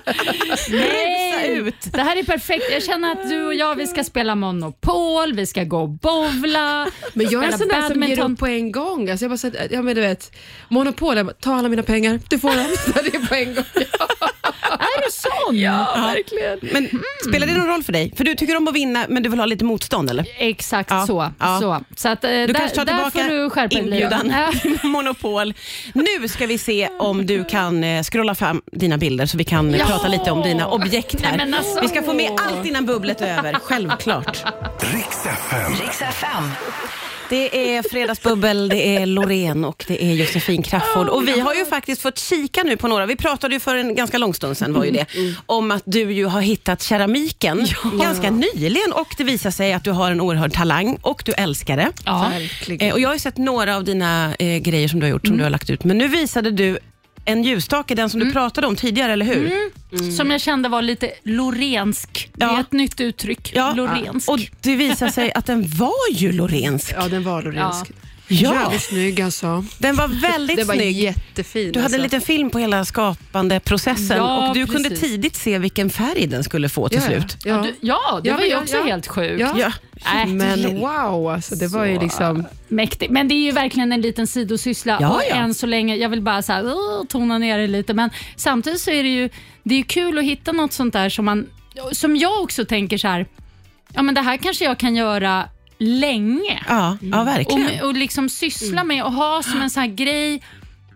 [0.70, 1.74] Nej, ut.
[1.92, 2.64] det här är perfekt.
[2.72, 6.88] Jag känner att du och jag vi ska spela Monopol, vi ska gå och bowla,
[7.14, 9.10] Men jag är en sån där som ger upp på en gång.
[9.10, 10.32] Alltså jag bara, så att- ja, men du vet,
[10.68, 12.66] monopol, jag bara, ta alla mina pengar, du får dem.
[12.94, 13.64] Det är på en gång.
[14.96, 15.58] Är du sån?
[15.58, 16.58] Ja, verkligen.
[16.72, 18.12] Men spelar det någon roll för dig?
[18.16, 20.26] För du tycker om att vinna men du vill ha lite motstånd eller?
[20.38, 21.32] Exakt Ja, så.
[21.38, 21.58] ja.
[21.60, 21.84] så.
[21.96, 24.32] så att, eh, Du där, kanske tar där tillbaka får du skärpa inbjudan
[24.82, 25.54] Monopol.
[25.94, 29.74] Nu ska vi se om du kan eh, scrolla fram dina bilder så vi kan
[29.74, 29.86] Ja!
[29.86, 31.36] prata lite om dina objekt här.
[31.36, 34.44] Nej, alltså- Vi ska få med allt innan bubblet är över, självklart.
[34.94, 35.72] Riks FM.
[35.80, 36.50] Riks FM.
[37.28, 41.08] Det är Fredagsbubbel, det är Loreen och det är Josefin Crafoord.
[41.08, 43.94] Och vi har ju faktiskt fått kika nu på några, vi pratade ju för en
[43.94, 45.06] ganska lång stund sedan var ju det,
[45.46, 47.66] om att du ju har hittat keramiken
[48.00, 51.76] ganska nyligen och det visar sig att du har en oerhörd talang och du älskar
[51.76, 51.92] det.
[52.04, 52.32] Ja.
[52.80, 55.26] Eh, och jag har ju sett några av dina eh, grejer som du har gjort,
[55.26, 56.78] som du har lagt ut, men nu visade du
[57.26, 59.52] en ljusstake, den som du pratade om tidigare, eller hur?
[60.16, 62.30] Som jag kände var lite lorensk.
[62.34, 62.60] Det är Ja.
[62.60, 63.54] ett nytt uttryck.
[63.74, 64.28] Lorensk.
[64.30, 66.94] Och det visade sig att den var ju lorensk.
[66.98, 67.86] Ja, den var lorensk.
[67.90, 68.05] Ja.
[68.28, 69.64] Jävligt snygg alltså.
[69.78, 70.96] Den var väldigt Det var snygg.
[70.96, 71.72] jättefin.
[71.72, 71.96] Du hade alltså.
[71.96, 75.10] en liten film på hela skapandeprocessen Ja, och du kunde precis.
[75.10, 77.36] tidigt se vilken färg den skulle få till ja, slut.
[77.44, 77.56] Ja.
[77.62, 78.82] Du, ja, det Ja, var ju ja, också ja.
[78.84, 79.40] helt sjukt.
[79.40, 79.54] Ja.
[79.58, 79.72] Ja.
[80.22, 82.46] Äh, Men wow, alltså, det var ju liksom...
[82.68, 83.12] Mäktigt.
[83.12, 85.34] Men det är ju verkligen en liten sidosyssla Ja, och ja.
[85.36, 88.80] än så länge, jag vill bara så här, "Åh", tona ner det lite, men samtidigt
[88.80, 89.28] så är det ju
[89.62, 91.46] det är kul att hitta något sånt där som man,
[91.92, 93.26] som jag också tänker så här,
[93.94, 96.64] ja men det här kanske jag kan göra länge.
[96.68, 97.80] Ja, ja verkligen.
[97.80, 100.40] Och, och liksom syssla med och ha som en sån här grej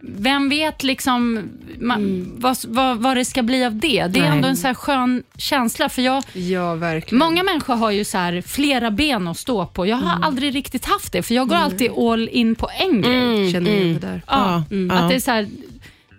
[0.02, 1.48] vem vet liksom
[1.80, 4.06] man, vad, vad, vad det ska bli av det.
[4.06, 4.30] Det är Nej.
[4.36, 5.88] ändå en så här skön känsla.
[5.88, 7.18] För jag, Ja, verkligen.
[7.18, 9.86] Många människor har ju så här flera ben att stå på.
[9.86, 13.52] Jag har aldrig riktigt haft det, för jag går alltid all in på en grej.
[13.52, 14.22] Känner igen det där.
[14.26, 15.48] Ja, Ja, Att det är så här,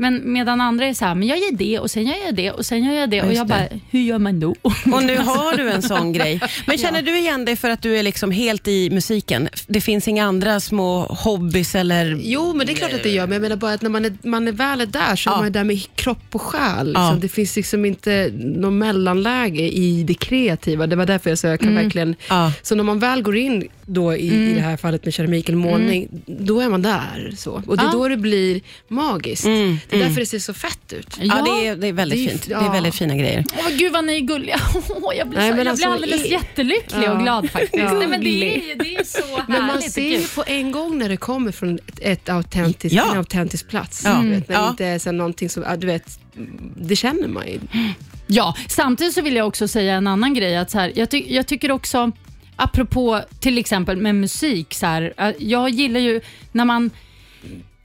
[0.02, 2.52] men medan andra är så här, men jag gör det och sen gör jag det
[2.52, 3.22] och sen gör jag det.
[3.22, 4.50] och jag bara, hur gör man då?
[4.94, 6.40] Och nu har du en sån grej.
[6.68, 9.50] Men känner du igen dig för att du är liksom helt i musiken?
[9.68, 12.20] Det finns inga andra små hobbys eller...
[12.24, 14.06] Jo, men det är klart att det gör, men jag menar bara att när man
[14.06, 15.34] är, man är väl är där så Ja.
[15.34, 16.88] är man är där med kropp och själ.
[16.88, 17.04] Liksom.
[17.04, 17.18] Ja.
[17.22, 20.88] Det finns liksom inte någon mellanläge i det kreativa.
[20.88, 22.08] Det var därför jag sa jag kan verkligen...
[22.08, 22.18] Mm.
[22.30, 22.54] Ja.
[22.62, 25.58] Så när man väl går in då i, i det här fallet med keramik eller
[25.58, 27.34] målning, då är man där.
[27.38, 27.64] Så.
[27.68, 27.92] Och det är Ja.
[27.92, 29.46] då det blir magiskt.
[29.92, 31.18] Mm, Det är därför det ser så fett ut.
[31.22, 32.48] Ja, det är, det är väldigt Det är- fint.
[32.48, 32.72] Det är ja.
[32.72, 33.46] väldigt fina grejer.
[33.60, 34.60] Åh, gud vad ni är gulliga.
[34.90, 37.12] Åh, jag blir, Nej, så, men jag alltså, blir alldeles i- jättelycklig Ja.
[37.12, 37.74] och glad faktiskt.
[37.74, 37.94] Ja.
[37.94, 39.48] Nej, men det, är, det är så härligt.
[39.48, 43.12] Men man ser ju på en gång när det kommer från ett, ett autentiskt, Ja.
[43.12, 44.02] en autentisk plats.
[44.06, 44.20] Ja.
[44.24, 44.62] Du vet, när Ja.
[44.62, 46.20] det inte är så någonting som, ja, du vet,
[46.82, 47.60] det känner man ju.
[48.28, 50.58] Ja, samtidigt så vill jag också säga en annan grej.
[50.58, 52.12] Att så här, jag, ty- jag tycker också,
[52.56, 56.90] apropå till exempel med musik, så här, jag gillar ju när man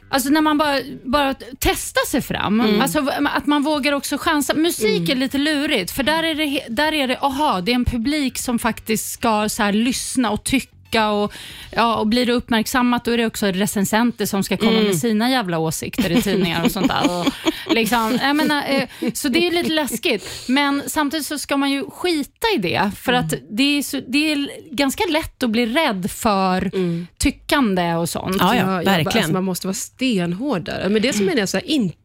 [0.09, 2.61] Alltså när man bara, bara testar sig fram.
[2.81, 4.55] Alltså att man vågar också chansa.
[4.55, 7.85] Musik är lite lurigt, för där är det, där är det, aha, det är en
[7.85, 10.76] publik som faktiskt ska så här, lyssna och tycka.
[10.95, 11.33] Och,
[11.71, 15.31] ja, och blir det uppmärksammat då är det också recensenter som ska komma med sina
[15.31, 17.11] jävla åsikter i tidningar och sånt där.
[17.67, 20.29] Och, liksom, jag menar, eh, så det är lite läskigt.
[20.49, 22.91] Men samtidigt så ska man ju skita i det.
[22.97, 26.71] För att det är, så, det är ganska lätt att bli rädd för
[27.19, 28.37] tyckande och sånt.
[28.41, 29.07] Ja, ja, bara- verkligen.
[29.19, 30.89] alltså, man måste vara stenhård där.
[30.89, 31.97] Men det som menar jag, så här, inte,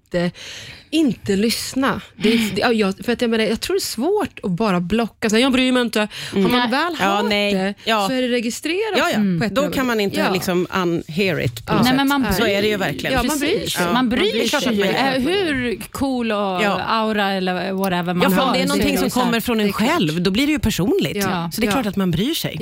[0.89, 2.01] inte lyssna.
[2.15, 4.79] Det, det, ja, jag, för att jag, menar, jag tror det är svårt att bara
[4.79, 5.29] blocka.
[5.29, 6.07] Så jag bryr mig inte.
[6.33, 6.69] Har man Nej.
[6.71, 7.53] väl Ja, hört nej.
[7.53, 8.07] det Ja.
[8.07, 8.97] så är det registrerat.
[8.97, 9.17] Ja, ja.
[9.39, 10.33] på ett Då kan man inte Ja.
[10.33, 11.95] liksom unhear it på Nej, något sätt.
[11.95, 13.13] men man Så bryr- är det ju verkligen.
[13.13, 13.85] Ja, man bryr sig.
[13.93, 14.79] Man bryr Man bryr sig.
[14.79, 14.85] Ja.
[15.15, 16.81] Eh, Hur cool och Ja.
[16.87, 18.47] aura eller whatever man Ja, för har.
[18.47, 20.59] om det är så någonting som så kommer från en själv, då blir det ju
[20.59, 21.17] personligt.
[21.17, 21.49] Ja.
[21.53, 21.73] Så det är Ja.
[21.73, 22.57] klart att man bryr sig.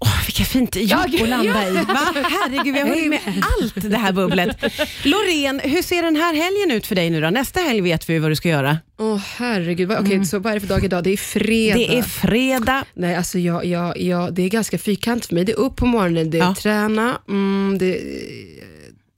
[0.00, 1.72] Åh, vilket fint att landa i.
[1.72, 2.14] Va?
[2.14, 3.20] Herregud, vi har hunnit med
[3.60, 4.56] allt det här bubblet.
[5.04, 7.30] Loreen, hur ser den här helgen ut för dig nu då?
[7.30, 8.78] Nästa helg vet vi vad du ska göra.
[8.98, 11.04] Åh herregud, vad- okej så vad är det för dag idag?
[11.04, 11.76] Det är fredag.
[11.78, 12.84] Det är fredag.
[12.94, 15.44] Nej, alltså jag, jag, jag, det är ganska fyrkantigt för mig.
[15.44, 16.54] Det är upp på morgonen, det är Ja.
[16.54, 18.02] träna, mm, det är,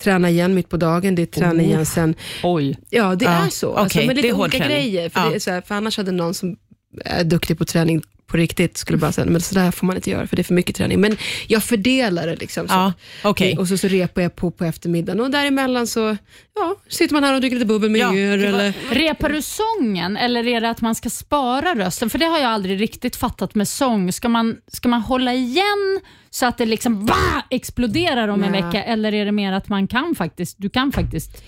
[0.02, 2.14] träna igen mitt på dagen, det är träna igen sen.
[2.42, 2.78] Oj.
[2.90, 3.32] Ja, det Oh.
[3.32, 3.68] Ja, är så.
[3.68, 4.76] okej, Alltså, med det lite olika träning.
[4.76, 5.08] grejer.
[5.08, 5.28] För, Ja.
[5.28, 6.56] det är så här, för annars hade någon som
[7.04, 8.02] är duktig på träning
[8.34, 10.54] på riktigt skulle bara säga, men sådär får man inte göra för det är för
[10.54, 11.00] mycket träning.
[11.00, 11.16] Men
[11.46, 12.68] jag fördelar det liksom.
[12.68, 12.74] Så.
[12.74, 12.92] Ja,
[13.24, 13.56] okej.
[13.58, 16.16] Och så, så repar jag på på eftermiddagen och däremellan så
[16.54, 20.16] ja, sitter man här och dricker lite bubbel med Ja, var- Eller, Repar du sången
[20.16, 22.10] eller är det att man ska spara rösten?
[22.10, 24.12] För det har jag aldrig riktigt fattat med sång.
[24.12, 28.84] Ska man, ska man hålla igen så att det liksom va, exploderar om en vecka
[28.84, 31.42] eller är det mer att man kan faktiskt, du kan faktiskt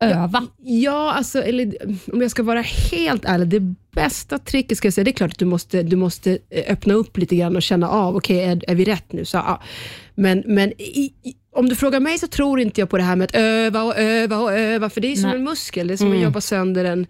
[0.00, 0.46] öva?
[0.62, 1.74] Ja, alltså, eller,
[2.12, 5.32] om jag ska vara helt ärlig, det bästa tricket ska jag säga, det är klart
[5.32, 8.70] att du måste, du måste eh, öppna upp lite grann och känna av, okej, är,
[8.70, 9.24] är vi rätt nu?
[9.24, 9.62] Så, ja.
[10.14, 11.12] Men, men i,
[11.58, 13.98] om du frågar mig så tror inte jag på det här med att öva och
[13.98, 15.38] öva och öva, för det är som Nej.
[15.38, 17.06] en muskel, det är som att jobba sönder en,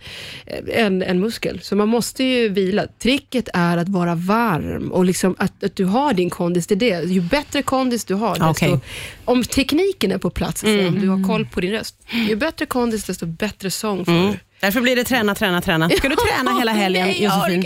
[0.75, 1.61] en, en muskel.
[1.63, 2.87] Så man måste ju vila.
[2.99, 6.77] Tricket är att vara varm och liksom att, att du har din kondis, det är
[6.77, 7.13] det.
[7.13, 8.81] Ju bättre kondis du har, desto, Okej.
[9.25, 11.95] om tekniken är på plats, så om du har koll på din röst,
[12.29, 14.39] ju bättre kondis, desto bättre sång får du.
[14.61, 15.90] Därför blir det träna, träna, träna.
[15.90, 17.64] Ska du träna hela helgen, Nej, Josefin?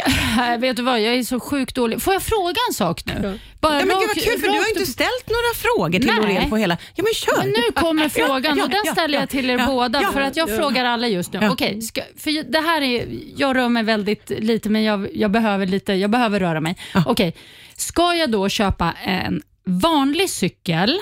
[0.52, 2.02] Äh, vet du vad, jag är så sjukt dålig.
[2.02, 3.38] Får jag fråga en sak nu?
[3.61, 6.07] Bara Ja, men gud vad kul, för du har ju inte ställt några frågor till
[6.07, 6.16] Nej.
[6.16, 6.76] Loreen på hela...
[6.94, 7.38] Ja, men kör!
[7.38, 10.02] Men nu kommer frågan Ja, och den ja, ställer jag ja, till er ja, båda
[10.02, 10.12] ja.
[10.12, 11.38] för att jag frågar alla just nu.
[11.42, 11.50] Ja.
[11.50, 15.66] Okej, ska, för det här är, jag rör mig väldigt lite men jag, jag, behöver,
[15.66, 16.76] lite, jag behöver röra mig.
[17.07, 17.35] Okej,
[17.76, 21.00] ska jag då köpa en vanlig cykel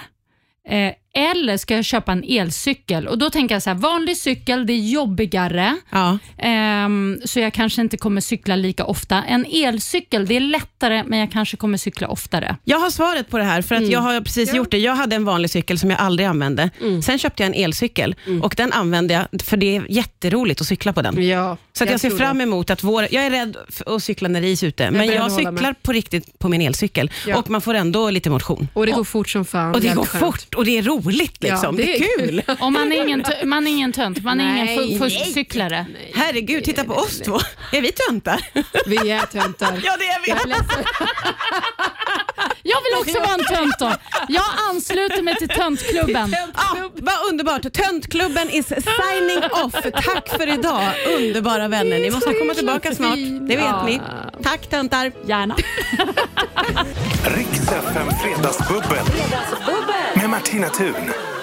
[0.68, 3.08] eh, eller ska jag köpa en elcykel?
[3.08, 6.18] Och Då tänker jag så här, vanlig cykel det är jobbigare Ja.
[6.38, 9.22] ehm, så jag kanske inte kommer cykla lika ofta.
[9.24, 12.56] En elcykel det är lättare men jag kanske kommer cykla oftare.
[12.64, 14.78] Jag har svaret på det här, för att jag har precis gjort det.
[14.78, 16.70] Jag hade en vanlig cykel som jag aldrig använde.
[17.04, 20.92] Sen köpte jag en elcykel och den använde jag, för det är jätteroligt att cykla
[20.92, 21.28] på den.
[21.28, 23.06] Ja, Så att jag, ser fram emot att vår...
[23.10, 25.74] Jag är rädd att cykla när det är is ute, men jag att hålla cyklar
[25.82, 27.36] på riktigt på min elcykel Ja.
[27.36, 28.68] och man får ändå lite motion.
[28.74, 29.74] Och det går fort som fan.
[29.74, 30.99] Och det går fort och det är roligt.
[31.04, 31.40] Liksom.
[31.42, 32.42] Ja, det, det är kul.
[32.60, 35.86] Och man är ingen, man är ingen tönt, man är ingen fuskcyklare.
[36.14, 37.40] Herregud, titta på oss två.
[37.72, 38.40] Är vi töntar?
[38.86, 39.80] Vi är töntar.
[39.84, 40.50] Ja, det är vi.
[40.50, 40.64] Jag.
[42.62, 43.92] Jag vill också vara en tönt då.
[44.28, 46.36] Jag ansluter mig till töntklubben.
[46.54, 47.72] Ja, vad underbart.
[47.72, 49.74] Töntklubben is signing off.
[49.82, 51.98] Tack för idag, underbara vänner.
[51.98, 53.18] Ni måste komma tillbaka snart.
[53.48, 54.00] Det vet ni.
[54.42, 55.12] Tack töntar.
[55.26, 55.56] Gärna.
[57.24, 59.04] Riks FM Fredagsbubbel.
[60.30, 61.39] Med Martina Thun.